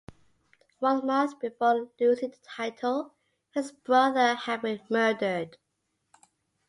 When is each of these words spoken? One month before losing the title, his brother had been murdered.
One 0.79 1.05
month 1.05 1.39
before 1.39 1.91
losing 1.99 2.31
the 2.31 2.37
title, 2.41 3.13
his 3.53 3.71
brother 3.71 4.33
had 4.33 4.63
been 4.63 4.81
murdered. 4.89 5.57